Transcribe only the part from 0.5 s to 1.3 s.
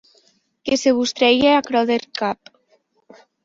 Que se vos